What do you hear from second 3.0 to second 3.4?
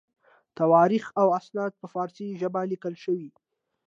شوي.